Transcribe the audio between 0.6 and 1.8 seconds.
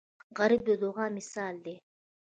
د دعاو مثال دی